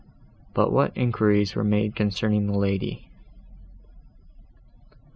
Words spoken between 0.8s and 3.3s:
inquiries were made concerning the lady?"